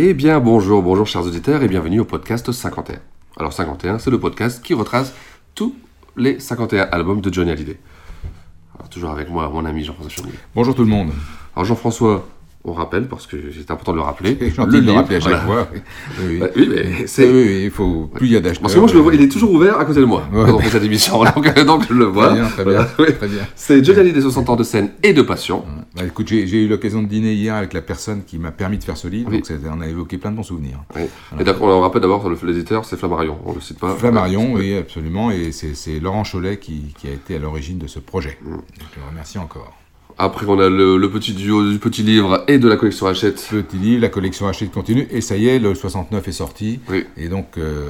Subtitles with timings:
[0.00, 3.00] Eh bien bonjour, bonjour chers auditeurs et bienvenue au podcast 51.
[3.36, 5.12] Alors 51, c'est le podcast qui retrace
[5.56, 5.74] tous
[6.16, 7.80] les 51 albums de Johnny Hallyday.
[8.76, 10.38] Alors toujours avec moi mon ami Jean-François Chaumier.
[10.54, 11.10] Bonjour tout le monde.
[11.56, 12.28] Alors Jean-François,
[12.64, 14.36] on rappelle parce que c'est important de le rappeler.
[14.56, 15.64] Le rappeler à chaque voilà.
[15.64, 15.68] fois.
[16.20, 16.38] Oui, oui.
[16.40, 17.24] Bah, oui, mais c'est...
[17.30, 18.62] Oui, oui, il faut plus il y a d'acheteurs.
[18.62, 20.44] Parce que moi je le vois, il est toujours ouvert à côté de moi Ouais.
[20.44, 22.28] quand on fait cette émission, donc, donc je le vois.
[22.28, 23.14] Très bien, très bien, Voilà, oui.
[23.16, 23.42] très bien.
[23.54, 25.64] C'est Johnny Hallyday 60 ans de scène et de passion.
[25.96, 28.84] Bah, écoute, j'ai eu l'occasion de dîner hier avec la personne qui m'a permis de
[28.84, 30.80] faire ce livre, donc on a évoqué plein de bons souvenirs.
[31.40, 33.94] Et d'accord, on rappelle d'abord le- l'éditeur, c'est Flammarion, on le cite pas.
[33.94, 37.98] Flammarion, oui, absolument, et c'est Laurent Cholet qui, qui a été à l'origine de ce
[38.00, 38.36] projet.
[38.42, 38.56] Mm.
[38.76, 39.77] Je le remercie encore.
[40.20, 43.46] Après on a le, le petit duo du petit livre et de la collection Hachette.
[43.50, 47.04] Petit livre, la collection Hachette continue, et ça y est, le 69 est sorti, Oui.
[47.16, 47.88] et donc euh,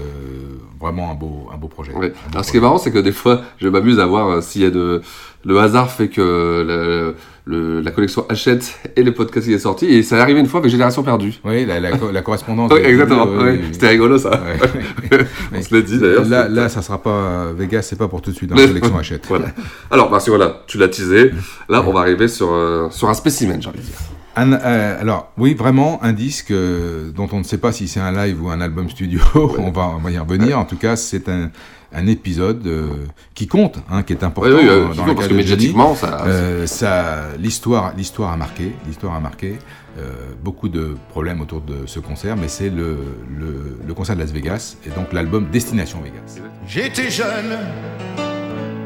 [0.79, 1.93] vraiment un beau, un beau projet.
[1.97, 4.29] Un beau Alors ce qui est marrant, c'est que des fois, je m'amuse à voir
[4.29, 5.01] euh, s'il y a de...
[5.49, 7.15] Le hasard fait que le-
[7.47, 10.47] le- la collection Hachette et le podcast qui est sorti, et ça est arrivé une
[10.47, 11.33] fois avec Génération Perdue.
[11.45, 12.71] Oui, la, la, co- la correspondance.
[12.75, 13.27] Oui, exactement.
[13.27, 13.61] oui.
[13.73, 14.31] C'était rigolo ça.
[14.31, 15.19] Ouais.
[15.55, 16.27] On se l'a dit d'ailleurs.
[16.29, 18.99] Là, là, ça sera pas Vegas, c'est pas pour tout de suite dans la collection
[19.03, 19.25] Hachette.
[19.29, 19.47] Voilà.
[19.91, 21.31] Alors, parce que voilà, tu l'as teasé.
[21.71, 23.97] Là, on va arriver sur, euh, sur un spécimen, j'ai envie de dire.
[24.39, 28.01] Un- euh, alors, oui, vraiment, un disque euh, dont on ne sait pas si c'est
[28.01, 29.21] un live ou un album studio,
[29.59, 30.59] on, va, on va y revenir.
[30.59, 31.51] En tout cas, c'est un,
[31.93, 32.89] un épisode euh,
[33.35, 36.25] qui compte, hein, qui est important Oui, oui, dans, compte, le parce que médiatiquement, ça.
[36.27, 39.59] Euh, ça, l'histoire, l'histoire a marqué, l'histoire a marqué.
[39.99, 40.13] euh,
[40.45, 42.97] beaucoup de problèmes autour de ce concert, mais c'est le,
[43.37, 46.39] le, le concert de Las Vegas et donc l'album Destination Vegas.
[46.67, 47.57] J'étais jeune,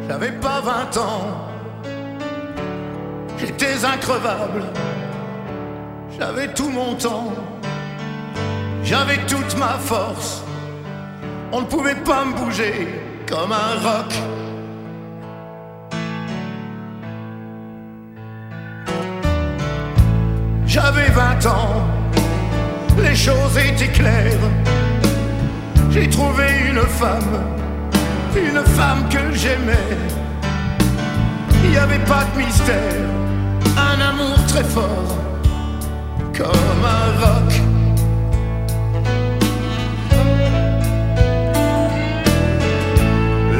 [0.08, 1.26] j'avais pas 20 ans.
[3.38, 4.62] J'étais increvable,
[6.18, 7.32] j'avais tout mon temps.
[8.84, 10.42] J'avais toute ma force,
[11.52, 12.88] on ne pouvait pas me bouger
[13.28, 14.12] comme un roc.
[20.66, 21.82] J'avais 20 ans,
[22.98, 24.46] les choses étaient claires.
[25.90, 27.44] J'ai trouvé une femme,
[28.34, 29.96] une femme que j'aimais.
[31.62, 33.06] Il n'y avait pas de mystère,
[33.76, 35.16] un amour très fort,
[36.36, 37.50] comme un roc.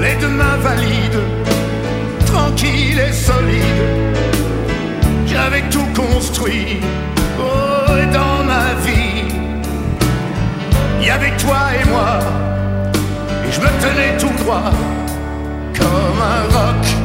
[0.01, 1.23] Les deux mains valides,
[2.27, 3.83] tranquilles et solides.
[5.27, 6.81] J'avais tout construit,
[7.39, 9.25] oh, et dans ma vie.
[11.01, 12.19] Il y avait toi et moi,
[13.47, 14.71] et je me tenais tout droit,
[15.79, 17.02] comme un roc.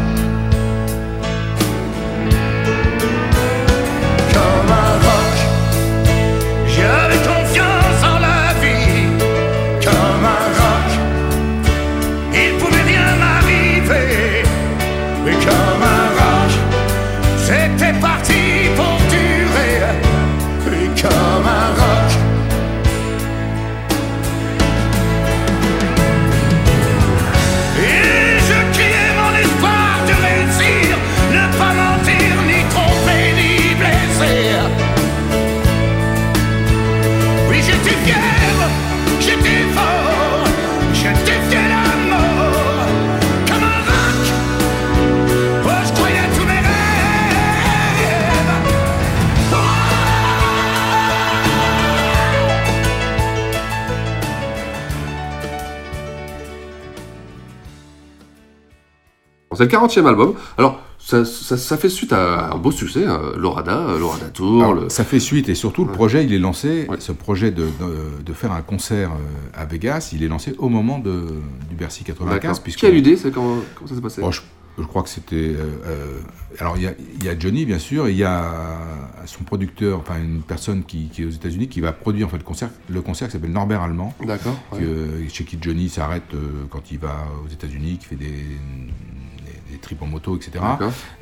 [59.58, 60.34] C'est le 40e album.
[60.58, 64.62] Alors, ça, ça, ça fait suite à un beau succès, hein, Lorada, Lorada Tour.
[64.64, 66.98] Alors, le- Ça fait suite et surtout le projet, il est lancé, Ouais.
[67.00, 70.70] ce projet de, de, de faire un concert euh, à Vegas, il est lancé au
[70.70, 71.26] moment de,
[71.70, 72.42] du Bercy 95.
[72.42, 72.62] D'accord.
[72.62, 74.22] puisque- Qui a l'idée comment, comment ça s'est passé?
[74.22, 74.42] Bon, je
[74.80, 75.36] je crois que c'était.
[75.36, 76.20] euh, euh,
[76.60, 78.78] alors, il y, a, il y a Johnny, bien sûr, il y a
[79.26, 82.38] son producteur, enfin, une personne qui, qui est aux États-Unis, qui va produire en fait,
[82.38, 84.14] le concert, le concert qui s'appelle Norbert Allemand.
[84.24, 84.56] D'accord.
[85.34, 86.32] chez qui Johnny s'arrête
[86.70, 88.36] quand il va aux États-Unis, qui fait des,
[89.78, 90.52] des, trips en moto, etc.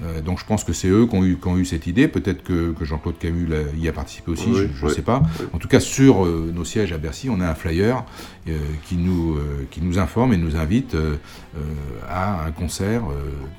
[0.01, 2.07] Euh, donc je pense que c'est eux qui ont eu, qui ont eu cette idée.
[2.07, 4.95] Peut-être que, que Jean-Claude Camus y a participé aussi, Oui, je ne oui.
[4.95, 5.21] sais pas.
[5.53, 8.03] En tout cas, sur euh, nos sièges à Bercy, on a un flyer
[8.47, 8.57] euh,
[8.87, 9.37] qui, nous,
[9.71, 10.95] qui nous informe et nous invite
[12.09, 13.01] à un concert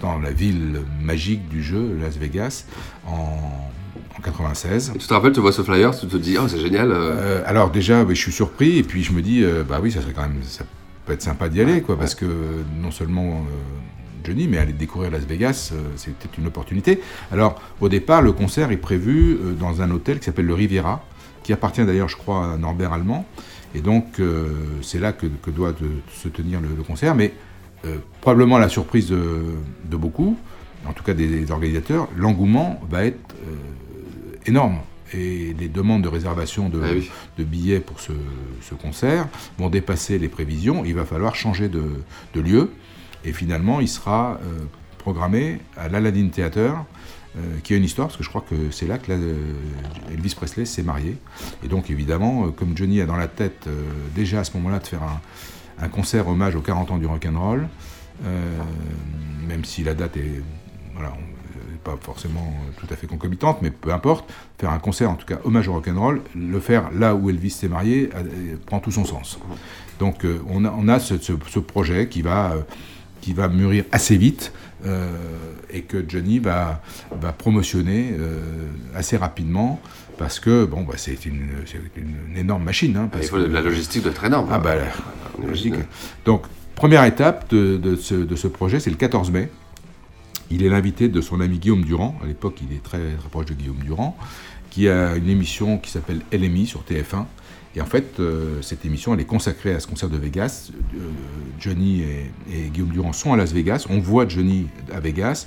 [0.00, 2.64] dans la ville magique du jeu, Las Vegas,
[3.06, 3.70] en,
[4.18, 4.92] en 96.
[4.98, 6.90] Tu te rappelles, tu vois ce flyer, tu te dis, oh, c'est génial.
[6.90, 10.00] euh, alors déjà, je suis surpris et puis je me dis, euh, bah oui, ça
[10.02, 10.64] serait quand même, ça
[11.04, 12.26] peut être sympa d'y aller, quoi, parce que
[12.80, 17.00] non seulement euh, Johnny, mais aller découvrir Las Vegas, euh, c'est peut-être une opportunité.
[17.32, 21.04] Alors au départ, le concert est prévu euh, dans un hôtel qui s'appelle le Riviera,
[21.42, 23.24] qui appartient d'ailleurs, je crois, à Norbert Allemand,
[23.74, 24.48] et donc euh,
[24.82, 27.32] c'est là que, que doit de- se tenir le, le concert, mais
[27.84, 29.42] euh, probablement la surprise de,
[29.84, 30.36] de beaucoup,
[30.86, 34.78] en tout cas des, des organisateurs, l'engouement va être euh, énorme.
[35.14, 37.08] Et les demandes de réservation de, Ah oui.
[37.44, 38.10] billets pour ce,
[38.60, 40.84] ce concert vont dépasser les prévisions.
[40.84, 42.70] Il va falloir changer de lieu.
[43.24, 44.64] Et finalement, il sera euh,
[44.98, 46.84] programmé à l'Aladdin Theater,
[47.36, 49.34] euh, qui a une histoire, parce que je crois que c'est là que euh,
[50.12, 51.16] Elvis Presley s'est marié.
[51.64, 53.68] Et donc, évidemment, comme Johnny a dans la tête
[54.14, 55.02] déjà à ce moment-là de faire
[55.80, 57.68] un, concert hommage aux 40 ans du rock'n'roll,
[59.46, 60.42] même si la date est
[61.84, 65.38] pas forcément tout à fait concomitante, mais peu importe, faire un concert, en tout cas
[65.44, 68.10] hommage au rock'n'roll, le faire là où Elvis s'est marié,
[68.64, 69.38] prend tout son sens.
[70.00, 72.54] Donc on a, ce, projet qui va,
[73.26, 74.52] qui va mûrir assez vite
[74.84, 75.10] euh,
[75.68, 76.80] et que Johnny va,
[77.20, 78.38] va promotionner euh,
[78.94, 79.80] assez rapidement
[80.16, 81.48] parce que bon, bah, c'est une,
[81.96, 82.96] une- énorme machine.
[82.96, 84.48] hein, il parce faut- que- la logistique doit être énorme.
[84.52, 84.82] ah bah, la-
[85.44, 85.72] imagine.
[85.72, 85.88] logique.
[86.24, 86.42] Donc,
[86.76, 89.50] première étape de, de ce, de ce projet, c'est le 14 mai.
[90.52, 92.16] Il est l'invité de son ami Guillaume Durand.
[92.22, 94.16] À l'époque, il est très, très proche de Guillaume Durand,
[94.70, 97.24] qui a une émission qui s'appelle LMI sur TF1.
[97.76, 100.70] Et en fait, euh, cette émission, elle est consacrée à ce concert de Vegas.
[100.94, 100.98] Euh,
[101.60, 103.84] Johnny et, et Guillaume Durand sont à Las Vegas.
[103.90, 105.46] On voit Johnny à Vegas.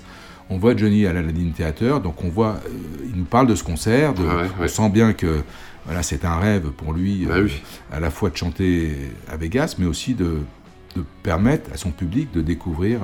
[0.51, 1.99] On voit Johnny à l'Aladdin Theater.
[2.01, 2.69] Donc, on voit, euh,
[3.11, 4.13] il nous parle de ce concert.
[4.13, 4.67] de- Ah ouais, on ouais.
[4.67, 5.41] sent bien que
[5.85, 7.61] voilà, c'est un rêve pour lui, Bah oui.
[7.91, 8.91] à la fois de chanter
[9.27, 10.37] à Vegas, mais aussi de,
[10.95, 12.99] de permettre à son public de découvrir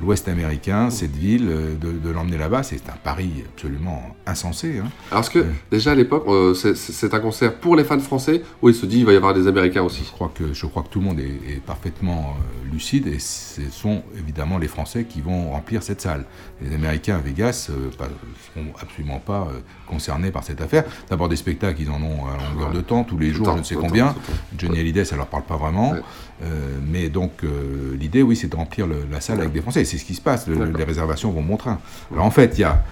[0.00, 2.62] l'Ouest américain, cette ville, euh, de, de l'emmener là-bas.
[2.62, 4.78] C'est un pari absolument insensé.
[4.78, 4.88] hein.
[5.10, 8.68] Alors, est-ce que déjà à l'époque, euh, c'est- un concert pour les fans français ou
[8.68, 10.82] il se dit il va y avoir des Américains aussi Je crois que, je crois
[10.82, 15.04] que tout le monde est, est parfaitement euh, lucide et ce sont évidemment les Français
[15.04, 16.24] qui vont remplir cette salle.
[16.60, 20.84] Les Américains à Vegas ne seront absolument pas euh, concernés par cette affaire.
[21.08, 23.58] D'abord des spectacles, ils en ont à longueur de temps, tous les jours, temps, je
[23.60, 24.08] ne sais combien.
[24.08, 24.20] temps.
[24.58, 25.92] Johnny Hallyday, ça leur parle pas vraiment.
[25.92, 26.00] Ouais.
[26.42, 29.82] Euh, mais donc euh, l'idée, oui, c'est de remplir le- la salle avec des Français.
[29.82, 30.46] Et c'est ce qui se passe.
[30.46, 31.80] Le- les réservations vont train.
[32.12, 32.84] Alors en fait, il y a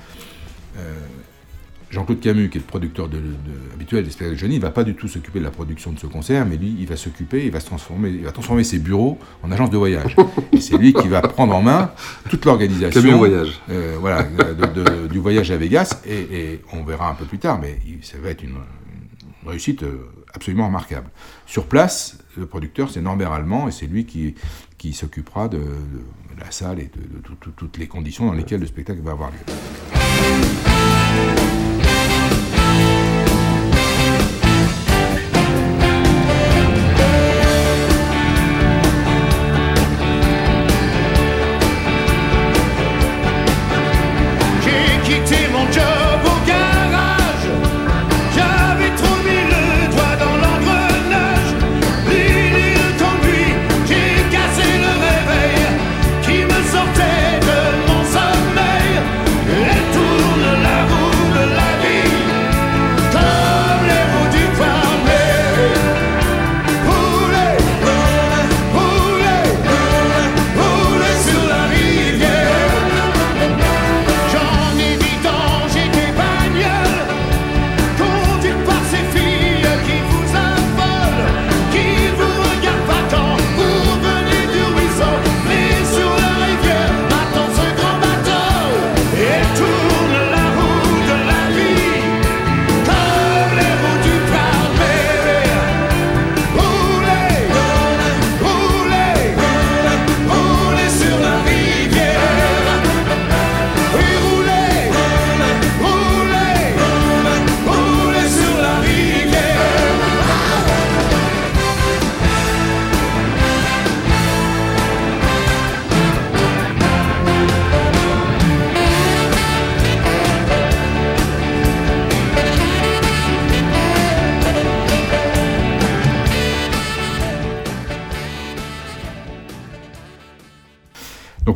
[0.78, 0.92] euh,
[1.90, 3.22] Jean-Claude Camus, qui est le producteur de, de-
[3.72, 5.98] habituel des spectacles de Johnny, il va pas du tout s'occuper de la production de
[6.00, 8.80] ce concert, mais lui, il va s'occuper, il va se transformer, il va transformer ses
[8.80, 10.16] bureaux en agence de voyage.
[10.52, 11.92] Et c'est lui qui va prendre en main
[12.28, 13.00] toute l'organisation.
[13.16, 13.60] Voyage.
[14.00, 17.78] voilà, de- du voyage à Vegas, et, et on verra un peu plus tard, mais
[18.02, 18.50] ça va être une,
[19.44, 19.84] une réussite
[20.36, 21.08] absolument remarquable.
[21.46, 24.34] Sur place, le producteur, c'est Norbert Allemand, et c'est lui qui,
[24.92, 25.60] s'occupera de,
[26.38, 29.12] la salle et de, de tout- tout- toutes les conditions dans lesquelles le spectacle va
[29.12, 29.38] avoir lieu.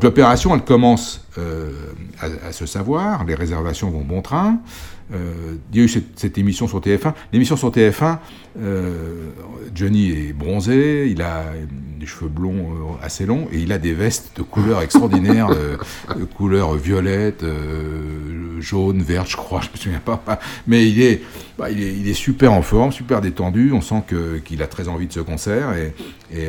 [0.01, 1.21] Donc l'opération, elle commence
[2.23, 4.57] à, à, se savoir, les réservations vont bon train.
[5.13, 7.15] Euh, il y a eu cette, émission sur TF1.
[7.33, 8.19] L'émission sur TF1,
[8.61, 9.31] euh,
[9.75, 11.47] Johnny est bronzé, il a
[11.99, 15.49] des cheveux blonds euh, assez longs et il a des vestes de couleurs extraordinaires,
[16.17, 17.45] de couleur violette,
[18.61, 20.23] jaune, verte, je crois, je me souviens pas.
[20.67, 21.23] Mais il est,
[21.59, 23.73] bah, il est, il est, super en forme, super détendu.
[23.73, 24.05] On sent
[24.45, 25.93] qu'il a très envie de ce concert et,
[26.33, 26.49] et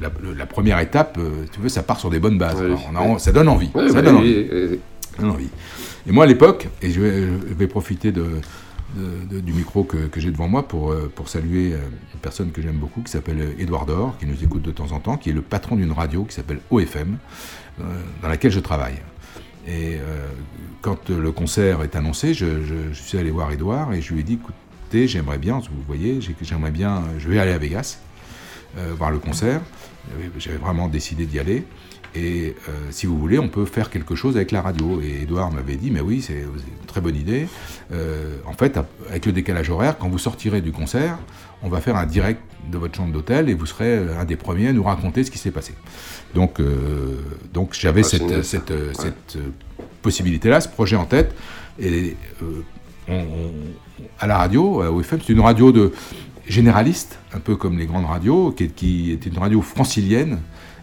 [0.00, 1.18] la, première étape,
[1.52, 2.62] tu veux, ça part sur des bonnes bases.
[3.18, 3.70] ça donne envie.
[3.74, 4.48] ça donne envie.
[5.16, 5.48] Ça donne envie.
[6.08, 10.90] Et moi, à l'époque, et je vais, profiter du micro que, j'ai devant moi pour,
[10.90, 11.78] euh, saluer euh,
[12.14, 15.00] une personne que j'aime beaucoup qui s'appelle Édouard Dor, qui nous écoute de temps en
[15.00, 17.18] temps, qui est le patron d'une radio qui s'appelle OFM,
[17.80, 17.82] euh,
[18.22, 18.96] dans laquelle je travaille.
[19.66, 19.98] Et
[20.80, 24.40] quand le concert est annoncé, je, suis allé voir Édouard et je lui ai dit
[24.40, 27.98] écoutez, j'aimerais bien, vous voyez, j'aimerais bien, je vais aller à Vegas
[28.96, 29.60] voir le concert.
[30.38, 31.66] J'avais vraiment décidé d'y aller.
[32.14, 35.00] Et euh, si vous voulez, on peut faire quelque chose avec la radio.
[35.00, 37.48] Et Edouard m'avait dit, mais oui, c'est une très bonne idée.
[37.92, 41.18] Euh, en fait, avec le décalage horaire, quand vous sortirez du concert,
[41.62, 44.68] on va faire un direct de votre chambre d'hôtel et vous serez un des premiers
[44.68, 45.74] à nous raconter ce qui s'est passé.
[46.34, 47.16] Donc, euh,
[47.52, 49.38] donc j'avais ah, cette, cette, cette
[50.02, 51.34] possibilité-là, ce projet en tête.
[51.78, 52.16] Et
[54.18, 55.92] à la radio, au FM, c'est une radio de
[56.46, 60.38] généraliste, un peu comme les grandes radios, qui, qui était une radio francilienne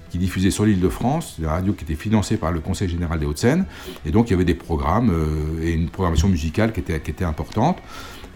[0.10, 3.20] qui diffusait sur l'île de France, une radio qui était financée par le Conseil général
[3.20, 3.66] des Hauts-de-Seine.
[4.06, 7.12] Et donc il y avait des programmes euh, et une programmation musicale qui était, qui
[7.12, 7.78] était importante.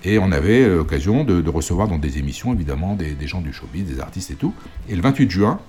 [0.03, 3.99] Et on avait l'occasion de, recevoir dans des émissions, évidemment, des, gens du showbiz, des
[3.99, 4.53] artistes et tout.
[4.87, 5.59] Et le 28 juin,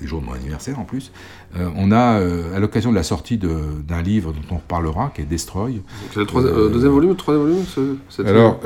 [0.00, 1.12] le jour de mon anniversaire en plus,
[1.56, 5.20] euh, on a, euh, à l'occasion de la sortie d'un livre dont on reparlera, qui
[5.20, 5.80] est Destroy.
[6.12, 8.60] C'est le deuxième volume, le troisième volume Alors,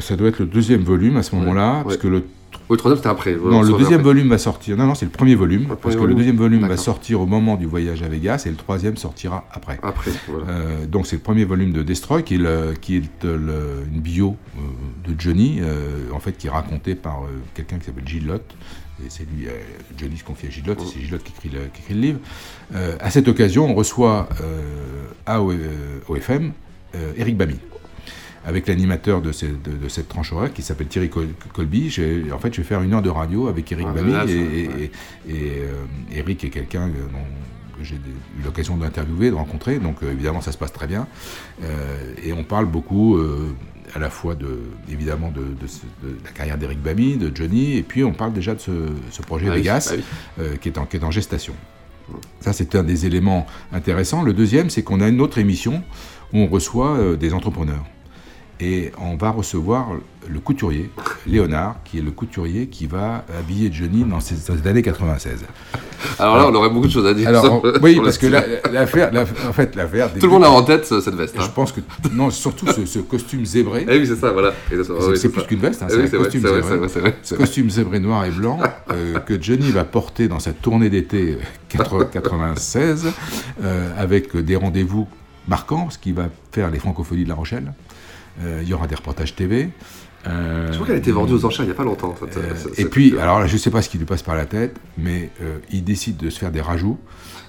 [0.00, 2.24] ça doit être le deuxième volume à ce moment-là, parce que le
[2.68, 3.36] le troisième, c'était après.
[3.36, 4.76] Non, le deuxième volume va sortir.
[4.76, 5.66] Non, non, c'est le premier volume.
[5.80, 8.56] parce que le deuxième volume va sortir au moment du voyage à Vegas et le
[8.56, 9.78] troisième sortira après.
[9.82, 10.46] Après, voilà.
[10.48, 15.08] Euh, donc, c'est le premier volume de Destroy qui est, qui est une bio euh,
[15.08, 17.22] de Johnny, euh, en fait, qui est racontée par
[17.54, 18.32] quelqu'un qui s'appelle Gilles
[19.04, 19.46] Et c'est lui,
[19.96, 22.18] Johnny se confie à Gilles et c'est Gilles qui écrit, le, qui écrit le livre.
[23.00, 24.28] à cette occasion, on reçoit
[25.24, 26.52] à OFM
[27.16, 27.58] Eric Bamy
[28.46, 31.88] avec l'animateur de, de, cette tranche horaire qui s'appelle Thierry Colby.
[32.32, 34.12] En fait, je vais faire une heure de radio avec Eric ah, Bamy.
[34.32, 34.90] Et,
[35.28, 35.72] euh,
[36.14, 39.80] Eric est quelqu'un que j'ai eu l'occasion d'interviewer, de rencontrer.
[39.80, 41.08] Donc, euh, évidemment, ça se passe très bien.
[41.64, 43.18] Euh, et on parle beaucoup
[43.94, 45.42] à la fois de, évidemment de,
[46.24, 49.54] la carrière d'Eric Bamy, de Johnny, et puis on parle déjà de ce, projet ah
[49.56, 49.92] Vegas
[50.38, 51.54] ah qui, est en, qui est en gestation.
[52.38, 54.22] Ça, c'est un des éléments intéressants.
[54.22, 55.82] Le deuxième, c'est qu'on a une autre émission
[56.32, 57.84] où on reçoit des entrepreneurs
[58.60, 59.88] et on va recevoir
[60.28, 60.90] le couturier,
[61.26, 65.44] Léonard, qui est le couturier qui va habiller Johnny dans cette, année 96.
[66.18, 67.30] Alors là, on aurait beaucoup de choses à dire.
[67.82, 69.10] oui, parce que l'affaire,
[69.48, 70.12] en fait, l'affaire.
[70.12, 71.34] Tout le monde a en tête cette veste.
[71.38, 71.50] Je hein.
[71.54, 71.80] pense que
[72.12, 73.86] non, surtout ce, costume zébré.
[73.88, 74.52] Eh oui, c'est ça, voilà.
[75.14, 77.14] C'est plus qu'une veste, hein, c'est un costume zébré.
[77.22, 78.58] Ce costume zébré noir et blanc
[78.90, 83.06] euh, que Johnny va porter dans sa tournée d'été 96,
[83.62, 85.06] euh, avec des rendez-vous
[85.46, 87.72] marquants, parce qu'il va faire les francophonies de La Rochelle.
[88.42, 89.70] Euh, il y aura des reportages TV.
[90.26, 92.14] Euh, je crois qu'elle a été vendue aux enchères il n'y a pas longtemps.
[92.36, 94.76] Euh, et puis, alors je ne sais pas ce qui lui passe par la tête,
[94.98, 95.30] mais
[95.70, 96.98] il décide de se faire des rajouts.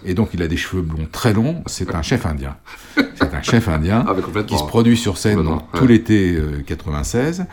[0.05, 1.63] Et donc, il a des cheveux blonds très longs.
[1.65, 2.55] C'est un chef indien.
[3.15, 7.45] C'est un chef indien ah, qui se produit sur scène tout l'été 96.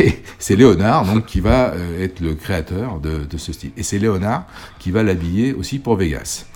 [0.00, 3.72] Et c'est Léonard donc, qui va être le créateur de, de ce style.
[3.76, 4.46] Et c'est Léonard
[4.78, 6.46] qui va l'habiller aussi pour Vegas.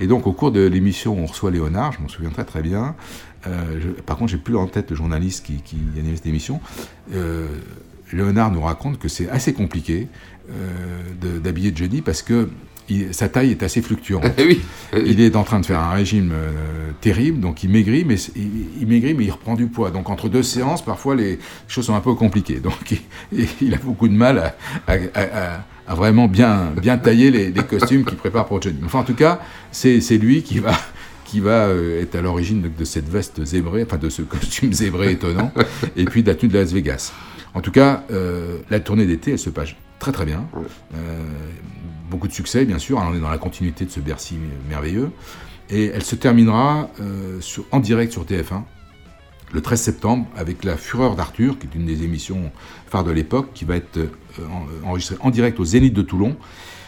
[0.00, 2.94] Et donc, au cours de l'émission, on reçoit Léonard, je m'en souviens très très bien.
[3.46, 6.60] Euh, par contre, j'ai plus en tête le journaliste qui, qui animait cette émission.
[7.14, 7.46] Euh,
[8.12, 10.08] Léonard nous raconte que c'est assez compliqué
[10.50, 12.48] euh, d'habiller Johnny parce que
[13.12, 14.24] sa taille est assez fluctuante.
[14.38, 14.58] Eh
[15.06, 16.34] il est en train de faire un régime
[17.00, 19.92] terrible, donc il maigrit, mais il, maigrit, mais il reprend du poids.
[19.92, 22.58] Donc entre deux séances, parfois les choses sont un peu compliquées.
[22.58, 23.00] Donc
[23.60, 24.54] il, a beaucoup de mal
[24.88, 28.80] à, vraiment bien, bien tailler les, les, costumes qu'il prépare pour Johnny.
[28.84, 30.72] Enfin, en tout cas, c'est lui qui va
[31.30, 35.12] qui va euh, être à l'origine de, cette veste zébrée, enfin de ce costume zébré
[35.12, 35.52] étonnant,
[35.94, 37.12] et puis de la tenue de Las Vegas.
[37.54, 39.68] En tout cas, euh, la tournée d'été, elle se passe
[40.00, 40.44] très très bien.
[40.94, 41.22] Euh,
[42.10, 42.98] beaucoup de succès, bien sûr.
[42.98, 45.12] on est dans la continuité de ce Bercy merveilleux.
[45.68, 46.90] Et elle se terminera
[47.38, 48.64] sur, en direct sur TF1
[49.52, 52.50] le 13 septembre avec La Fureur d'Arthur, qui est une des émissions
[52.88, 54.00] phares de l'époque, qui va être
[54.84, 56.36] enregistrée en direct au Zénith de Toulon.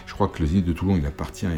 [0.06, 1.50] Je crois que le Zénith de Toulon, il appartient à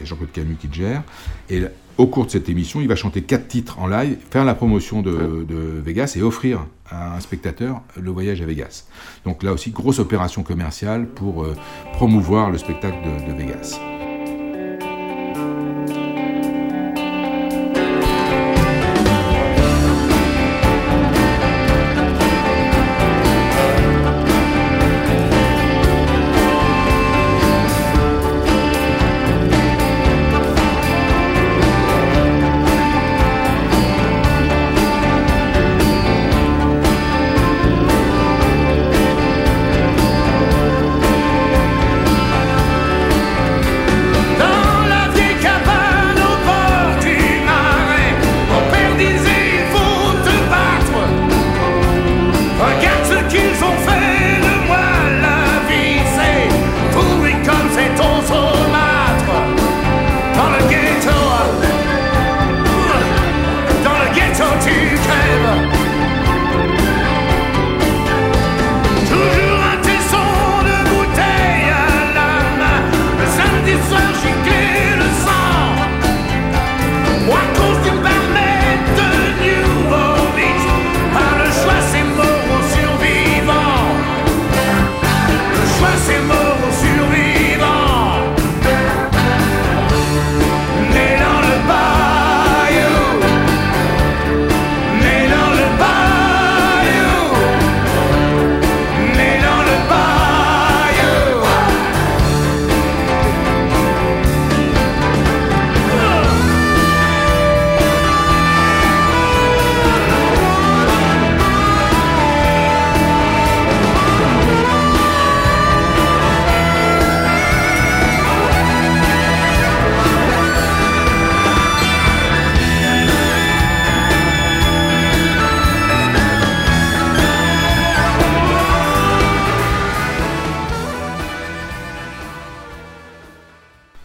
[0.00, 1.02] c'est Jean-Claude Camus qui le gère.
[1.50, 1.62] Et
[1.98, 5.02] au cours de cette émission, il va chanter quatre titres en live, faire la promotion
[5.02, 5.46] de,
[5.84, 8.84] Vegas et offrir à un spectateur le voyage à Vegas.
[9.24, 11.54] Donc là aussi, grosse opération commerciale pour euh,
[11.92, 13.78] promouvoir le spectacle de, de Vegas.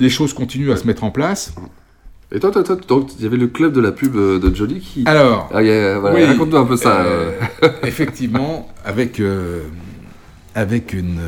[0.05, 1.53] Les choses continuent à se mettre en place.
[2.31, 4.53] Et toi, toi, toi, donc, il y avait le club de la pub euh, de
[4.55, 5.03] Johnny qui.
[5.07, 5.61] Alors, Ah,
[5.99, 7.01] voilà, oui, raconte-nous un peu ça.
[7.01, 7.31] euh,
[7.63, 7.69] euh.
[7.83, 9.61] effectivement, avec, euh,
[10.53, 11.19] avec une,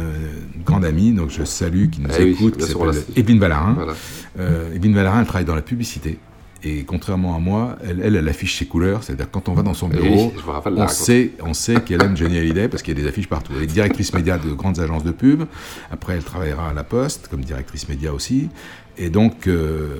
[0.56, 3.40] une grande amie, donc je salue, qui nous Eh oui, écoute, bien qui s'appelle Evelyne
[3.40, 3.74] Vallarin.
[3.76, 3.94] Voilà.
[4.40, 6.20] Euh, Evelyne Vallarin, elle travaille dans la publicité.
[6.64, 9.04] Et contrairement à moi, elle, elle, elle affiche ses couleurs.
[9.04, 10.42] C'est-à-dire quand on va dans son bureau, oui,
[10.84, 13.54] on, sait, on sait qu'elle aime Johnny Hallyday parce qu'il y a des affiches partout.
[13.56, 15.44] Elle est directrice média de grandes agences de pub.
[15.92, 18.50] Après, elle travaillera à la Poste comme directrice média aussi.
[18.98, 19.98] Et donc, euh,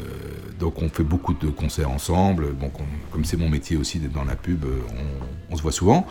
[0.60, 2.58] donc on fait beaucoup de concerts ensemble.
[2.58, 4.80] Donc, on- comme c'est mon métier aussi d'être dans la pub, euh,
[5.50, 6.08] on, on se voit souvent.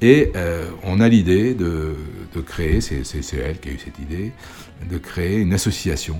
[0.00, 1.94] Et euh, on a l'idée de,
[2.34, 3.02] de créer, c'est
[3.36, 4.32] elle qui a eu cette idée,
[4.90, 6.18] de créer une association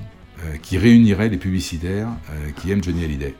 [0.62, 3.34] qui réunirait les publicitaires euh, qui aiment Johnny Hallyday.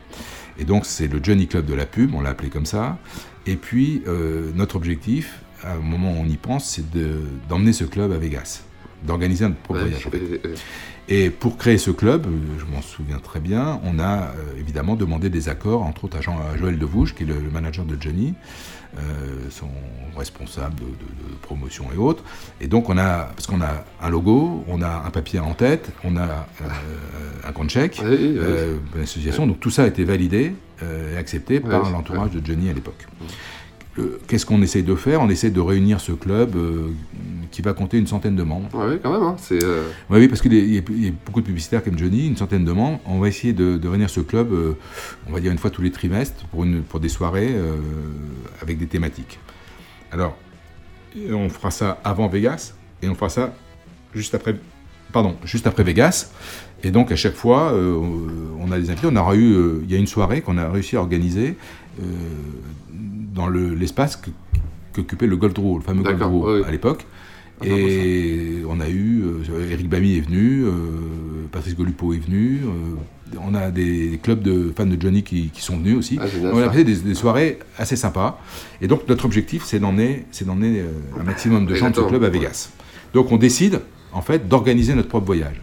[0.59, 2.99] Et donc c'est le Johnny Club de la pub, on l'a appelé comme ça.
[3.47, 7.73] Et puis euh, notre objectif, à un moment où on y pense, c'est de- d'emmener
[7.73, 8.63] ce club à Vegas,
[9.07, 10.03] d'organiser un propre voyage.
[11.09, 14.95] et- pour créer ce club, euh, je m'en souviens très bien, on a euh, évidemment
[14.97, 17.97] demandé des accords, entre autres à, Jean, à Joël Devouge, qui est le manager de
[18.01, 18.35] Johnny,
[18.99, 19.01] euh,
[19.51, 19.69] son
[20.17, 22.23] responsable de, de- de promotion et autres.
[22.61, 25.91] Et donc on a, parce qu'on a un logo, on a un papier en tête,
[26.05, 26.23] on a
[26.63, 26.65] euh,
[27.49, 28.39] un compte chèque, Oui, oui, oui.
[28.39, 28.77] euh.
[29.47, 33.07] Donc tout ça a été validé et accepté par l'entourage de Johnny à l'époque.
[34.27, 35.21] Qu'est-ce qu'on essaye de faire?
[35.21, 36.89] On essaie de réunir ce club euh,
[37.51, 38.69] qui va compter une centaine de membres.
[38.73, 39.23] Oui, quand même.
[39.23, 42.37] hein, euh, Oui, oui, parce qu'il y, a- y beaucoup de publicitaires comme Johnny, une
[42.39, 43.01] centaine de membres.
[43.05, 44.73] On va essayer de, de réunir ce club, euh,
[45.29, 47.55] on va dire une fois tous les trimestres, pour, une, pour des soirées
[48.63, 49.39] avec des thématiques.
[50.11, 50.37] Alors,
[51.31, 53.55] on fera ça avant Vegas, et on fera ça
[54.15, 54.57] juste après,
[55.13, 56.31] pardon, juste après Vegas.
[56.83, 59.07] Et donc, à chaque fois, on a des invités.
[59.11, 61.57] On aura eu, il y a une soirée qu'on a réussi à organiser
[63.33, 64.21] dans le- l'espace
[64.93, 66.63] qu'occupait le Gold Row, le fameux Gold Row oui.
[66.67, 67.07] à l'époque.
[67.65, 70.71] Et on a eu, euh, Eric Bamy est venu, euh,
[71.53, 75.63] Patrice Golupo est venu, euh, on a des clubs de fans de Johnny qui, qui
[75.63, 76.19] sont venus aussi.
[76.21, 78.41] Ah, on a passé des, des soirées assez sympas.
[78.81, 80.25] Et donc notre objectif, c'est d'emmener,
[81.19, 82.31] un maximum de gens de ce club à.
[82.31, 82.71] Vegas.
[83.15, 83.81] Donc on décide,
[84.13, 85.61] en fait, d'organiser notre propre voyage.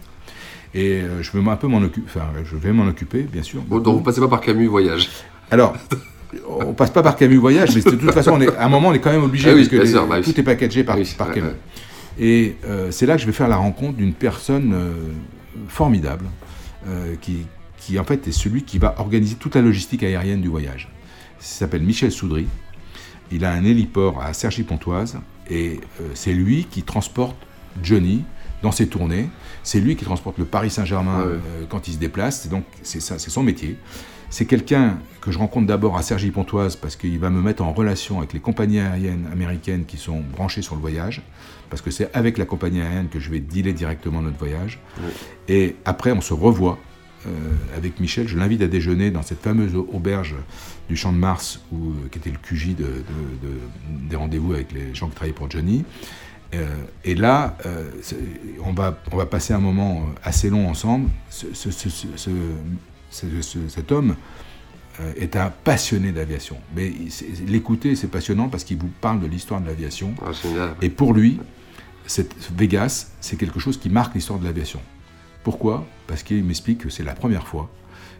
[0.73, 3.61] Et je vais un peu m'en occuper, enfin, je vais m'en occuper, bien sûr.
[3.63, 5.09] Bon, donc vous passez pas par Camus Voyage.
[5.51, 5.75] Alors,
[6.47, 8.89] on passe pas par Camus Voyage, mais de toute façon, on est, à un moment,
[8.89, 10.23] on est quand même obligé, Ah oui, parce que bien les- sûr, bah oui.
[10.33, 11.49] tout est packagé par, Oui, par ouais, Camus.
[12.19, 14.91] Et euh, c'est là que je vais faire la rencontre d'une personne euh,
[15.67, 16.25] formidable,
[16.87, 17.45] euh, qui,
[17.77, 20.89] qui en fait est celui qui va organiser toute la logistique aérienne du voyage.
[21.39, 22.47] Il s'appelle Michel Soudry.
[23.31, 25.17] Il a un héliport à Cergy-Pontoise
[25.49, 25.79] et
[26.13, 27.35] c'est lui qui transporte
[27.81, 28.23] Johnny
[28.63, 29.29] dans ses tournées.
[29.63, 31.37] C'est lui qui transporte le Paris Saint-Germain Ah ouais.
[31.69, 32.49] quand il se déplace.
[32.49, 33.77] Donc c'est ça, c'est son métier.
[34.29, 38.19] C'est quelqu'un que je rencontre d'abord à Cergy-Pontoise parce qu'il va me mettre en relation
[38.19, 41.21] avec les compagnies aériennes américaines qui sont branchées sur le voyage,
[41.69, 44.79] parce que c'est avec la compagnie aérienne que je vais dealer directement notre voyage.
[45.47, 46.77] Et après, on se revoit
[47.27, 47.29] euh,
[47.75, 48.27] avec Michel.
[48.27, 50.35] Je l'invite à déjeuner dans cette fameuse auberge
[50.87, 54.53] du Champ de Mars, où, euh, qui était le QJ de, de- de- des rendez-vous
[54.53, 55.83] avec les gens qui travaillaient pour Johnny.
[56.55, 56.65] Euh,
[57.03, 57.89] et là, euh,
[58.63, 61.09] on, va, on va passer un moment assez long ensemble.
[61.29, 62.29] Ce- ce- ce-
[63.09, 64.15] cet homme
[64.99, 66.57] euh, est un passionné d'aviation.
[66.75, 66.91] Mais
[67.47, 70.13] l'écouter, c'est passionnant parce qu'il vous parle de l'histoire de l'aviation.
[70.21, 70.75] Ah.
[70.81, 71.39] Et pour lui,
[72.05, 74.81] cette Vegas, c'est quelque chose qui marque l'histoire de l'aviation.
[75.43, 75.85] Pourquoi?
[76.07, 77.69] Parce qu'il m'explique que c'est la première fois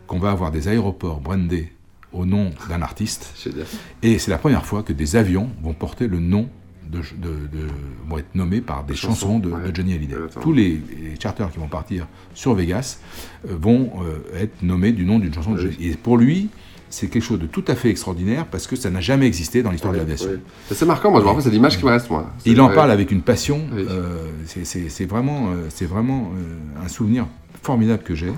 [0.07, 1.71] qu'on va avoir des aéroports brandés
[2.11, 3.33] au nom d'un artiste.
[4.01, 6.49] Et c'est la première fois que des avions vont porter le nom
[6.89, 7.67] de, de- de-
[8.07, 9.59] vont être nommés par des chansons, chansons, de, ouais.
[9.73, 10.15] Johnny Hallyday.
[10.15, 10.27] Ouais.
[10.41, 10.69] Tous les,
[11.01, 12.99] les charters qui vont partir sur Vegas
[13.47, 15.59] euh, vont euh, être nommés du nom d'une chanson de.
[15.59, 15.75] Johnny.
[15.81, 16.49] Et pour lui,
[16.89, 19.69] c'est quelque chose de tout à fait extraordinaire parce que ça n'a jamais existé dans
[19.69, 20.29] l'histoire de l'aviation.
[20.31, 20.39] Oui.
[20.71, 22.31] C'est marquant, moi je me rappelle, c'est l'image qui me reste, moi.
[22.45, 23.61] Il en parle avec une passion.
[23.71, 23.85] Oui.
[23.87, 27.27] euh, c'est- vraiment, euh, c'est vraiment euh, un souvenir
[27.61, 28.31] formidable que j'ai.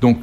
[0.00, 0.18] Donc,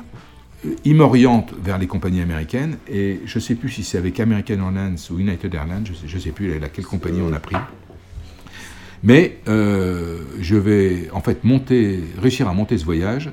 [0.85, 4.53] il m'oriente vers les compagnies américaines et je ne sais plus si c'est avec American
[4.59, 7.55] Airlines ou United Airlines, je ne sais, sais plus laquelle compagnie on a pris.
[9.03, 13.31] Mais euh, je vais en fait monter, réussir à monter ce voyage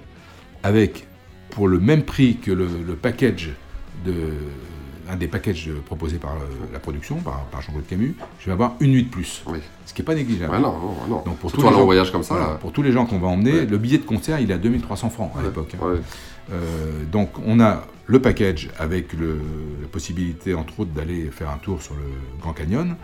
[0.62, 1.07] avec,
[1.51, 3.51] pour le même prix que le, le package
[4.07, 4.14] de
[5.11, 8.75] un des packages proposés par euh, la production, par, par Jean-Claude Camus, je vais avoir
[8.81, 9.43] une nuit de plus.
[9.47, 9.59] Oui.
[9.87, 10.53] Ce qui n'est pas négligeable.
[10.53, 11.23] Ouais, non, non, non.
[11.25, 12.55] Donc pour Surtout tous les gens- voyage comme ça, voilà, là.
[12.57, 13.64] pour tous les gens qu'on va emmener, Ouais.
[13.67, 15.75] le billet de concert il est à 2300 francs à l'époque.
[15.83, 15.95] hein.
[16.50, 19.38] Euh, donc on a le package avec le-
[19.82, 22.00] la possibilité entre autres d'aller faire un tour sur le
[22.40, 22.96] Grand Canyon,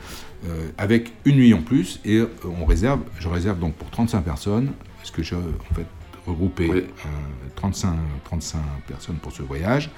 [0.46, 2.28] euh, avec une nuit en plus et euh,
[2.60, 5.86] on réserve, je réserve donc pour 35 personnes, parce que j'ai en fait
[6.26, 6.78] regroupé Oui.
[6.78, 7.08] euh,
[7.56, 9.90] 35, 35 personnes pour ce voyage,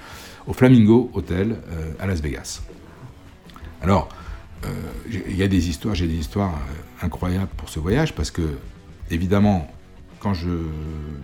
[0.45, 2.61] au Flamingo Hotel euh, à Las Vegas.
[3.81, 4.09] Alors,
[5.09, 6.59] il y a des histoires, j'ai des histoires
[7.01, 8.41] incroyables pour ce voyage parce que,
[9.11, 9.71] évidemment,
[10.27, 10.49] quand je,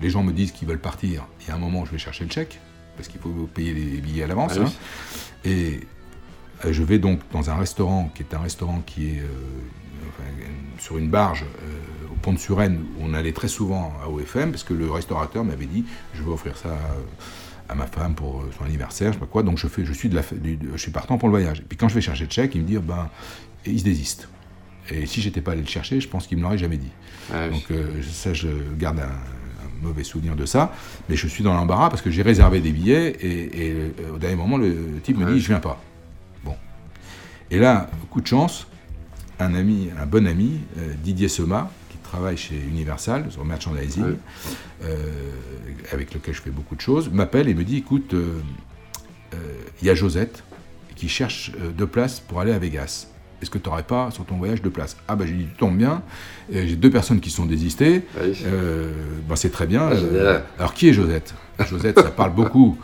[0.01, 1.97] les gens me disent qu'ils veulent partir, il y a un moment où je vais
[1.97, 2.59] chercher le chèque,
[2.95, 4.53] parce qu'il faut payer les billets à l'avance.
[4.55, 4.65] Ah oui.
[4.67, 5.49] hein.
[5.49, 5.81] Et
[6.65, 9.25] euh, je vais donc dans un restaurant qui est un restaurant qui est euh,
[10.07, 10.23] enfin,
[10.79, 14.51] sur une barge euh, au pont de Suresnes, où on allait très souvent à OFM,
[14.51, 16.69] parce que le restaurateur m'avait dit je vais offrir ça
[17.67, 19.43] à, à ma femme pour son anniversaire, je sais pas quoi.
[19.43, 21.59] Donc je, fais, je, suis de la, du- du- je suis partant pour le voyage.
[21.59, 23.09] Et puis quand je vais chercher le chèque, il me dit ben,
[23.65, 24.29] il se désiste.
[24.91, 26.91] Et si j'étais pas allé le chercher, je pense qu'il me l'aurait jamais dit.
[27.33, 27.53] Ah oui.
[27.55, 30.73] Donc euh, ça, je garde un, un mauvais souvenir de ça.
[31.09, 34.17] Mais je suis dans l'embarras parce que j'ai réservé des billets et, et, euh, au
[34.17, 35.33] dernier moment, le type me Ouais.
[35.33, 35.81] dit je viens pas.
[36.43, 36.55] Bon.
[37.49, 38.67] Et là, coup de chance,
[39.39, 44.15] un ami, un bon ami, euh, Didier Sema, qui travaille chez Universal sur merchandising,
[45.91, 48.13] avec lequel je fais beaucoup de choses, m'appelle et me dit écoute,
[49.81, 50.43] il y a Josette
[50.95, 53.07] qui cherche deux places pour aller à Vegas.
[53.43, 55.57] Est-ce que tu n'aurais pas sur ton voyage deux places Ah bah j'ai dit, tu
[55.57, 56.01] tombes bien,
[56.53, 58.35] Euh, j'ai deux personnes qui sont désistées, Oui.
[58.47, 58.91] Euh,
[59.29, 59.89] bah, c'est très bien.
[59.91, 60.43] Ah, génial.
[60.57, 61.35] alors qui est Josette?
[61.69, 62.77] Josette, ça parle beaucoup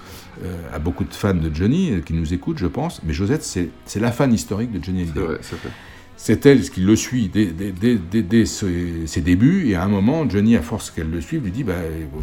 [0.45, 3.43] euh, à beaucoup de fans de Johnny euh, qui nous écoutent, je pense, mais Josette,
[3.43, 5.22] c'est la fan historique de Johnny Hallyday.
[6.15, 10.30] c'est elle qui le suit dès, dès- dès- ses, ses débuts, et à un moment,
[10.30, 12.19] Johnny, à force qu'elle le suive, lui dit bah, euh, bah,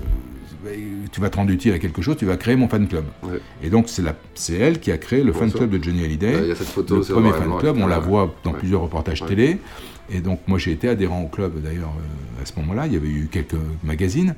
[1.13, 3.05] Tu vas te rendre utile à quelque chose, tu vas créer mon fan club.
[3.23, 3.41] Ouais.
[3.63, 6.35] Et donc, c'est la- c'est elle qui a créé le fan club de Johnny Hallyday.
[6.35, 8.53] Ouais, il y a cette photo, le c'est premier fan club, on la voit dans
[8.53, 9.59] plusieurs reportages télé.
[10.11, 12.87] Et donc, moi, j'ai été adhérent au club, d'ailleurs, euh, à ce moment-là.
[12.87, 14.35] Il y avait eu quelques magazines.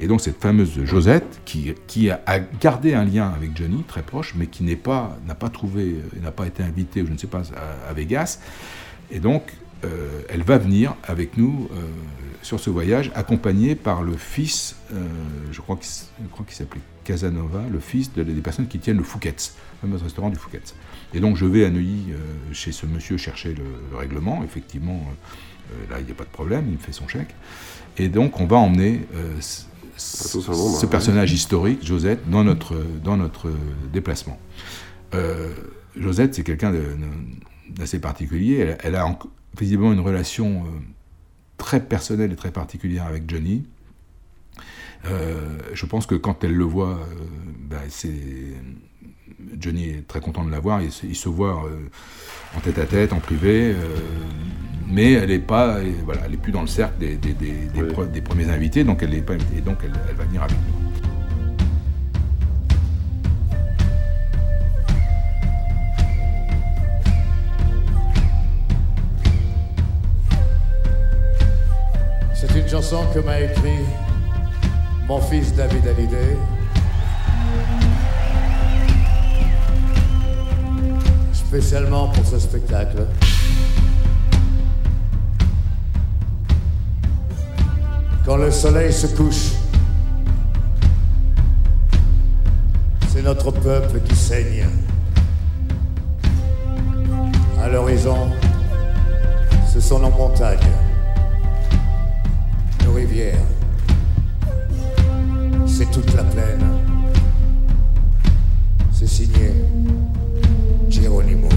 [0.00, 4.02] Et donc, cette fameuse Josette, qui, qui a, a gardé un lien avec Johnny, très
[4.02, 7.18] proche, mais qui n'est pas, n'a pas trouvé, n'a pas été invitée, ou je ne
[7.18, 8.38] sais pas, à, à Vegas.
[9.10, 9.42] Et donc,
[10.28, 11.80] elle va venir avec nous euh,
[12.42, 15.06] sur ce voyage, accompagnée par le fils, euh,
[15.52, 19.88] je crois qu'il s'appelait Casanova, le fils de- des personnes qui tiennent le Fouquet's, le
[19.88, 20.74] fameux restaurant du Fouquet's.
[21.14, 22.16] Et donc, je vais à Neuilly euh,
[22.52, 24.42] chez ce monsieur chercher le, le règlement.
[24.44, 27.34] Effectivement, euh, euh, là, il n'y a pas de problème, il me fait son chèque.
[27.96, 29.34] Et donc, on va emmener euh,
[29.96, 33.50] ce hein, personnage historique, Josette, dans notre, dans notre
[33.92, 34.38] déplacement.
[35.14, 35.52] Euh,
[35.96, 36.72] Josette, c'est quelqu'un
[37.68, 38.58] d'assez particulier.
[38.58, 39.06] Elle, elle a
[39.58, 40.68] visiblement une relation euh,
[41.58, 43.64] très personnelle et très particulière avec Johnny.
[45.04, 47.00] Euh, je pense que quand elle le voit,
[47.72, 48.10] euh, c'est
[49.58, 50.80] Johnny est très content de la voir.
[50.82, 51.88] Il, se- il se voit euh,
[52.56, 53.74] en tête à tête, en privé,
[54.88, 57.82] mais elle n'est pas, voilà, elle est plus dans le cercle des, des- des- des
[57.82, 60.56] pre- des premiers invités, donc elle est pas, et donc elle, elle va venir avec
[60.56, 60.81] nous.
[72.44, 73.78] C'est une chanson que m'a écrit
[75.06, 76.36] mon fils David Hallyday.
[81.32, 83.06] Spécialement pour ce spectacle.
[88.26, 89.52] Quand le soleil se couche,
[93.06, 94.66] c'est notre peuple qui saigne.
[97.62, 98.32] À l'horizon,
[99.72, 100.81] ce sont nos montagnes
[105.66, 106.64] C'est toute la plaine.
[108.92, 109.52] C'est signé
[110.90, 111.48] Geronimo.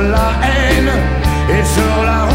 [0.00, 0.92] La haine
[1.48, 2.31] et sur la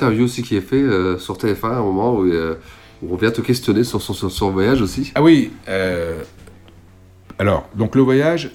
[0.00, 2.54] Interview aussi qui est fait euh, sur TF1 à un moment où, euh,
[3.02, 5.12] où on vient te questionner sur son, sur son voyage aussi.
[5.14, 5.50] Ah oui.
[5.68, 6.22] euh,
[7.38, 8.50] alors, donc le voyage,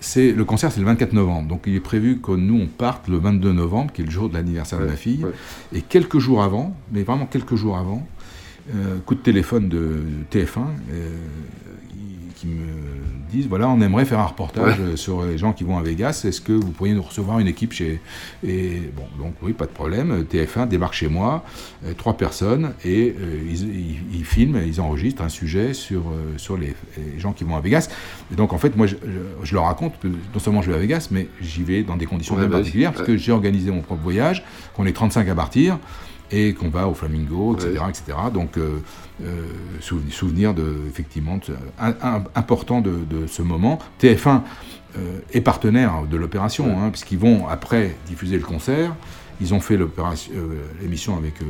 [0.00, 1.48] c'est le concert, c'est le 24 novembre.
[1.48, 4.28] Donc il est prévu que nous, on parte le 22 novembre, qui est le jour
[4.28, 5.24] de l'anniversaire de ma fille.
[5.72, 8.04] Et quelques jours avant, mais vraiment quelques jours avant,
[8.74, 10.02] euh, coup de téléphone de
[10.32, 10.58] TF1
[10.92, 11.10] euh,
[12.36, 12.66] qui me
[13.32, 14.96] disent voilà, on aimerait faire un reportage Ouais.
[14.96, 16.22] sur les gens qui vont à Vegas.
[16.24, 18.00] Est-ce que vous pourriez nous recevoir une équipe chez.
[18.46, 20.24] Et bon, donc oui, pas de problème.
[20.30, 21.44] TF1 débarque chez moi,
[21.84, 23.14] euh, trois personnes, et
[23.50, 26.04] ils, ils- ils filment, ils enregistrent un sujet sur,
[26.36, 27.88] sur les, les gens qui vont à Vegas.
[28.32, 30.76] Et donc en fait, moi, je, je- je leur raconte que non seulement je vais
[30.76, 33.32] à Vegas, mais j'y vais dans des conditions Ouais, bien bah particulières, parce que j'ai
[33.32, 35.78] organisé mon propre voyage, qu'on est 35 à partir
[36.30, 37.82] et qu'on va au Flamingo, etc.
[37.88, 38.18] etc.
[38.32, 38.78] Donc, euh,
[39.24, 39.42] euh,
[39.80, 43.78] sou- souvenir de, effectivement, de ce- un- un- important de, de ce moment.
[44.00, 44.42] TF1
[44.96, 48.94] euh, est partenaire de l'opération, hein, puisqu'ils vont après diffuser le concert.
[49.40, 49.86] Ils ont fait euh,
[50.82, 51.44] l'émission avec, euh,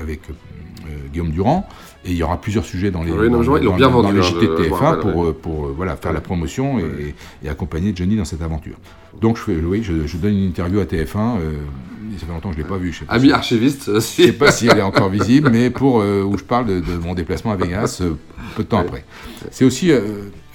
[0.00, 1.68] avec euh, Guillaume Durand,
[2.04, 3.72] et il y aura plusieurs sujets dans les, Oui, non, dans, je vois, ils l'ont
[3.72, 6.12] dans- bien dans vendu, les JT de je me TF1 rappelle, pour, pour voilà, faire
[6.12, 8.76] la promotion et, et accompagner Johnny dans cette aventure.
[9.20, 11.52] Donc je, fais, oui, je, je donne une interview à TF1, euh,
[12.18, 12.92] ça fait longtemps que je ne l'ai pas vu.
[12.92, 15.50] Je sais pas Ami si- archiviste, Je ne sais pas si elle est encore visible,
[15.52, 18.14] mais pour euh, où je parle de, de mon déplacement à Vegas euh,
[18.56, 19.04] peu de temps après.
[19.50, 20.00] C'est aussi euh,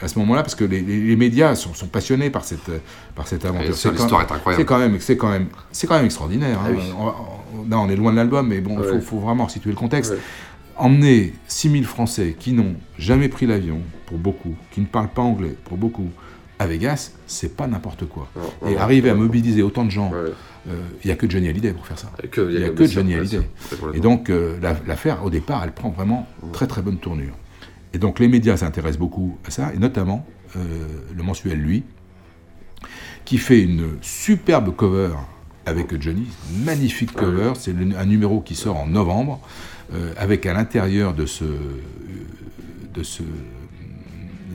[0.02, 2.80] à ce moment-là parce que les, médias sont, sont passionnés par cette euh,
[3.16, 3.68] par cette aventure.
[3.70, 4.62] Bien sûr, C'est l'histoire est incroyable.
[4.62, 6.60] C'est quand même c'est quand même c'est quand même extraordinaire.
[6.64, 6.76] Ah hein.
[6.76, 7.72] oui.
[7.72, 9.00] On est loin de l'album, mais bon, il Ouais.
[9.00, 10.12] faut, faut vraiment situer le contexte.
[10.12, 10.20] Ouais.
[10.76, 15.56] Emmener 6000 Français qui n'ont jamais pris l'avion, pour beaucoup, qui ne parlent pas anglais,
[15.66, 16.10] pour beaucoup,
[16.60, 18.28] à Vegas, c'est pas n'importe quoi.
[18.68, 20.30] Et arriver à mobiliser autant de gens, euh,
[21.04, 22.12] il n'y a que Johnny Hallyday pour faire ça.
[22.20, 23.42] Il y a que- Il n'y a que Johnny Hallyday.
[23.96, 27.34] Et donc, euh, la- l'affaire, au départ, elle prend vraiment très très bonne tournure.
[27.98, 30.24] Et donc, les médias s'intéressent beaucoup à ça, et notamment
[30.56, 30.60] euh,
[31.16, 31.84] le mensuel Lui,
[33.26, 35.16] qui fait une superbe cover
[35.66, 36.28] avec Johnny,
[36.64, 37.54] magnifique cover.
[37.58, 39.40] C'est un numéro qui sort en novembre,
[39.96, 41.44] euh, avec à l'intérieur de ce,
[42.94, 43.24] de ce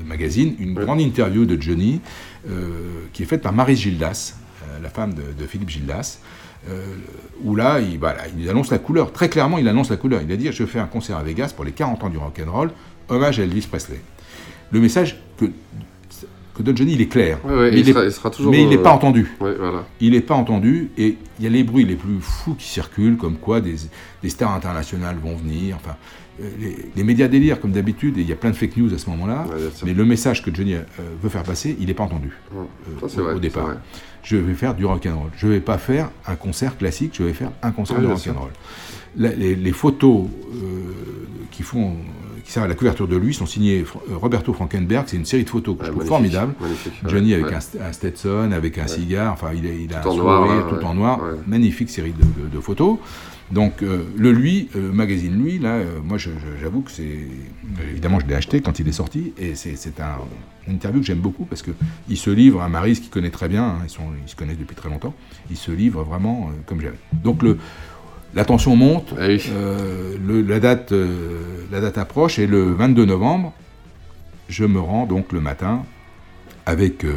[0.07, 2.01] magazine une grande interview de Johnny,
[2.49, 4.37] euh, qui est faite par Marie Gildas,
[4.81, 6.21] la femme de, de Philippe Gildas.
[6.69, 6.95] euh,
[7.43, 9.13] où là, il, voilà, il annonce la couleur.
[9.13, 10.21] Très clairement, il annonce la couleur.
[10.23, 12.71] Il a dit Je fais un concert à Vegas pour les 40 ans du rock'n'roll,
[13.13, 14.01] hommage à Elvis Presley.
[14.71, 15.47] Le message que,
[16.55, 17.39] que donne Johnny, il est clair.
[17.45, 19.31] Ouais, ouais, mais il est- sera- il sera toujours, mais il n'est euh, pas entendu.
[19.41, 19.85] ouais, voilà.
[20.01, 23.17] Il n'est pas entendu et il y a les bruits les plus fous qui circulent,
[23.17, 23.77] comme quoi des,
[24.23, 25.77] des stars internationales vont venir.
[25.77, 25.97] Enfin,
[26.43, 28.93] euh, les, les médias délirent comme d'habitude et il y a plein de fake news
[28.95, 29.47] à ce moment-là.
[29.85, 30.83] mais le message que Johnny euh,
[31.23, 33.67] veut faire passer, il n'est pas entendu euh, Ça, au, vrai, au c'est départ.
[33.67, 33.77] vrai.
[34.23, 35.31] Je vais faire du rock'n'roll.
[35.37, 38.13] Je ne vais pas faire un concert classique, je vais faire un concert Oui, de
[38.13, 38.51] rock'n'roll.
[39.17, 40.59] Les, les photos euh,
[41.51, 41.97] qui font
[42.53, 45.05] qui servent à la couverture de lui sont signées Fr- euh, Roberto Frankenberg.
[45.07, 46.55] C'est une série de photos que je trouve magnifique, formidable.
[47.07, 49.33] Johnny avec un, Stetson, avec un cigare.
[49.33, 51.21] Enfin, il, est- il a Tout un en noir, sourire, tout en noir.
[51.47, 52.99] Magnifique série de, de- de photos.
[53.51, 56.17] Donc euh, le lui, euh, magazine lui, là, euh, moi
[56.61, 57.19] j'avoue que c'est
[57.91, 60.17] évidemment je l'ai acheté quand il est sorti et c'est un
[60.69, 61.73] une interview que j'aime beaucoup parce que
[62.09, 64.59] il se livre à Maris qui connaît très bien, hein, ils, sont, ils se connaissent
[64.59, 65.13] depuis très longtemps,
[65.51, 66.95] il se livre vraiment comme j'aime.
[67.13, 67.59] Donc le
[68.35, 69.13] la tension monte,
[69.51, 71.41] euh, le- la, date, euh,
[71.71, 73.53] la date approche et le 22 novembre,
[74.49, 75.83] je me rends donc le matin
[76.67, 77.15] avec euh,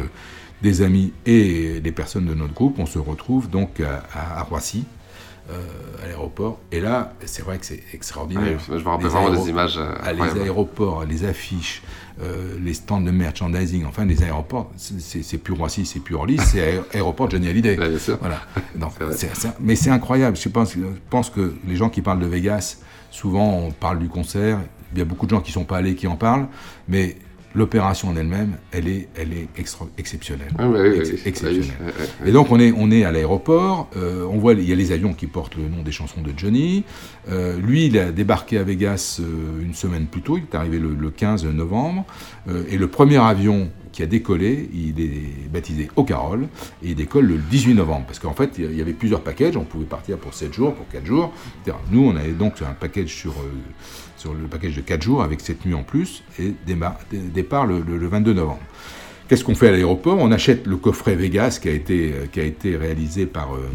[0.62, 2.78] des amis et des personnes de notre groupe.
[2.78, 4.84] On se retrouve donc à, à- à Roissy, euh,
[6.02, 6.58] à l'aéroport.
[6.72, 8.58] Et là, c'est vrai que c'est extraordinaire.
[8.68, 11.82] Oui, je me rappelle Les vraiment des images, euh, ah, les aéroports, les affiches,
[12.22, 16.58] euh, les stands de merchandising, enfin les aéroports, c'est- plus Roissy, c'est plus Orly, c'est
[16.58, 17.76] aé- aéroport Johnny Hallyday.
[18.20, 18.40] Voilà.
[18.74, 20.36] Donc, c'est- c'est- mais c'est incroyable.
[20.36, 20.80] Je pense, je
[21.10, 22.78] pense que les gens qui parlent de Vegas,
[23.10, 24.58] souvent on parle du concert.
[24.92, 26.46] Il y a beaucoup de gens qui ne sont pas allés qui en parlent,
[26.88, 27.16] mais
[27.56, 30.52] l'opération en elle-même, elle est, elle est extra- exceptionnelle.
[30.58, 31.64] Ah ouais, oui, Ex- oui, exceptionnelle.
[32.22, 32.28] oui.
[32.28, 34.92] Et donc on est, on est à l'aéroport, euh, on voit, il y a les
[34.92, 36.84] avions qui portent le nom des chansons de Johnny.
[37.30, 40.78] Euh, lui, il a débarqué à Vegas euh, une semaine plus tôt, il est arrivé
[40.78, 42.04] le, le 15 novembre,
[42.68, 46.44] et le premier avion qui a décollé, il est baptisé O'Carroll,
[46.82, 49.64] et il décolle le 18 novembre, parce qu'en fait, il y avait plusieurs packages, on
[49.64, 51.76] pouvait partir pour 7 jours, pour 4 jours, etc.
[51.90, 53.32] Nous, on avait donc un package sur,
[54.26, 57.96] sur le package de 4 jours, avec cette nuit en plus, et départ le- le-
[57.96, 58.58] le 22 novembre.
[59.28, 60.18] Qu'est-ce qu'on fait à l'aéroport?
[60.18, 63.68] On achète le coffret Vegas qui a été, euh, qui a été réalisé par, euh,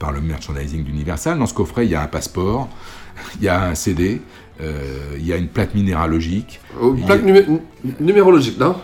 [0.00, 1.38] par le merchandising d'Universal.
[1.38, 2.68] Dans ce coffret, il y a un passeport,
[3.40, 4.20] il y a un CD,
[4.60, 6.60] euh, il y a une plaque minéralogique.
[6.80, 7.46] Oh, a- plaque numé-
[8.00, 8.74] numérologique, non?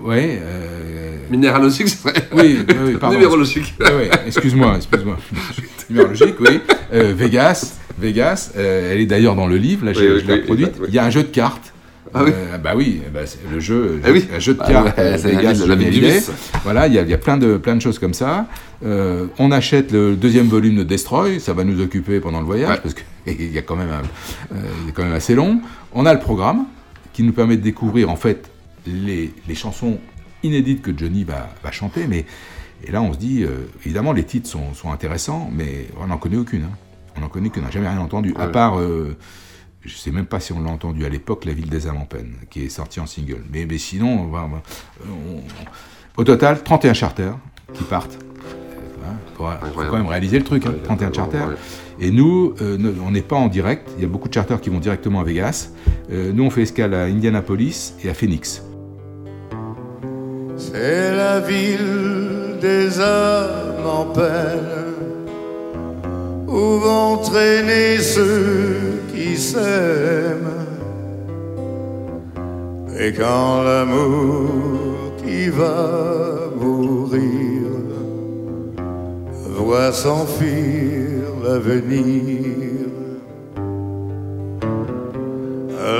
[0.00, 0.40] Ouais.
[0.42, 2.28] euh, Minéralogique, ce serait.
[2.32, 3.14] Oui, oui, pardon.
[3.16, 3.74] Numérologique.
[3.80, 5.16] Oui, excuse-moi, excuse-moi.
[5.90, 6.60] Numérologique, oui.
[6.92, 10.42] Euh, Vegas, Vegas, euh, elle est d'ailleurs dans le livre, là, je, Oui, je l'ai
[10.48, 10.86] oui, oui.
[10.88, 11.72] Il y a un jeu de cartes.
[12.12, 14.26] Ah oui Euh, bah oui, bah, c'est le jeu, Ah oui.
[14.34, 14.86] un jeu de Ah cartes.
[14.98, 16.60] ouais, euh, la Vegas, la.
[16.64, 18.46] Voilà, il y a, il y a plein, de, plein de choses comme ça.
[18.84, 22.80] Euh, on achète le deuxième volume de Destroy, ça va nous occuper pendant le voyage,
[22.82, 24.58] parce qu'il y, a quand même un- euh,
[24.94, 25.60] quand même assez long.
[25.92, 26.64] On a le programme
[27.12, 28.50] qui nous permet de découvrir en fait
[28.86, 29.98] les, les chansons
[30.42, 32.24] inédite que Johnny va, va chanter, mais
[32.82, 33.50] et là on se dit, euh,
[33.84, 36.62] évidemment les titres sont, sont intéressants, mais on n'en connaît aucune.
[36.62, 36.76] hein.
[37.16, 38.52] On n'en connaît on n'a jamais rien entendu, à Ouais.
[38.52, 39.16] part, euh,
[39.82, 42.04] je sais même pas si on l'a entendu à l'époque, La Ville des âmes en
[42.06, 43.42] peine, qui est sortie en single.
[43.52, 44.62] Mais, mais sinon, on va- on va-
[45.06, 47.36] on- au total, 31 charters
[47.74, 48.18] qui partent.
[49.02, 51.48] Il faut, faut quand même réaliser le truc, hein, 31 charters.
[51.98, 53.88] Et nous, euh, on n'est pas en direct.
[53.96, 55.70] Il y a beaucoup de charters qui vont directement à Vegas.
[56.12, 58.62] Euh, nous, on fait escale à Indianapolis et à Phoenix.
[60.56, 64.89] C'est la ville des âmes en peine
[66.60, 70.60] où vont traîner ceux qui s'aiment.
[72.98, 75.80] Et quand l'amour qui va
[76.60, 77.68] mourir
[79.58, 82.88] voit s'enfuir l'avenir,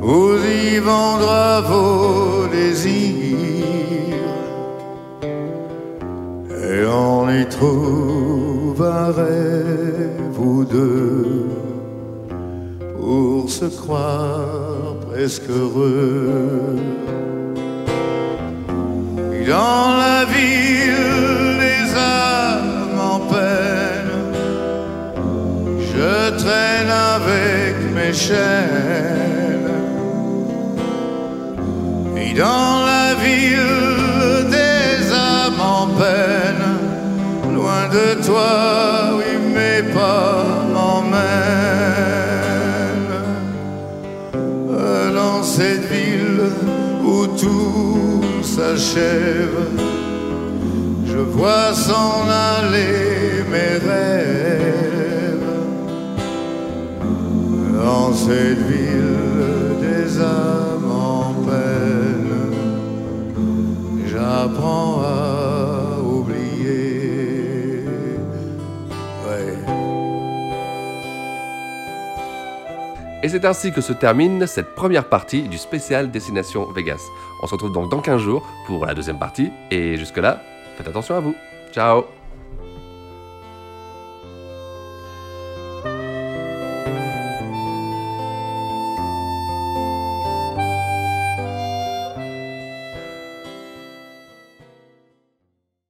[0.00, 3.29] vous y vendra vos désirs
[6.90, 11.46] et on y trouve un rêve ou deux
[12.98, 16.76] pour se croire presque heureux.
[19.46, 24.16] Dans la ville des âmes en peine
[25.92, 29.70] je traîne avec mes chaînes.
[32.16, 33.79] Et dans la ville
[37.92, 41.20] de toi, oui, mes pas m'emmènent
[45.14, 46.42] dans cette ville
[47.04, 49.60] où tout s'achève.
[51.06, 55.50] Je vois s'en aller mes rêves
[57.82, 59.09] dans cette ville
[73.30, 77.00] c'est ainsi que se termine cette première partie du spécial Destination Vegas.
[77.42, 80.42] On se retrouve donc dans 15 jours pour la deuxième partie, et jusque-là,
[80.76, 81.34] faites attention à vous.
[81.72, 82.19] Ciao